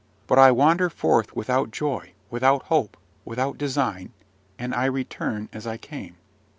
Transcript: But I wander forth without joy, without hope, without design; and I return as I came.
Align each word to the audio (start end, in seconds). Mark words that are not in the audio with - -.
But 0.25 0.39
I 0.39 0.49
wander 0.49 0.89
forth 0.89 1.35
without 1.35 1.69
joy, 1.69 2.13
without 2.31 2.63
hope, 2.63 2.97
without 3.23 3.59
design; 3.59 4.13
and 4.57 4.73
I 4.73 4.85
return 4.85 5.47
as 5.53 5.67
I 5.67 5.77
came. 5.77 6.15